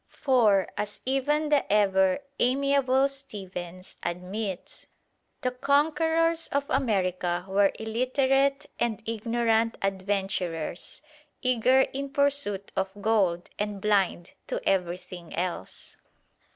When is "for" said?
0.17-0.67